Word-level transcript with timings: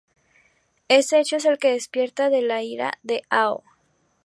Ese 0.87 1.19
hecho 1.19 1.35
es 1.35 1.45
el 1.45 1.59
que 1.59 1.73
despierta 1.73 2.27
la 2.31 2.63
ira 2.63 2.93
de 3.03 3.21
Hao. 3.29 3.63